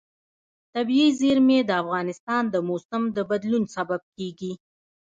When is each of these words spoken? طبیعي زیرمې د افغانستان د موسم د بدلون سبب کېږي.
طبیعي 0.73 1.09
زیرمې 1.19 1.59
د 1.65 1.71
افغانستان 1.83 2.43
د 2.49 2.55
موسم 2.69 3.03
د 3.15 3.17
بدلون 3.29 3.63
سبب 3.75 4.01
کېږي. 4.15 4.53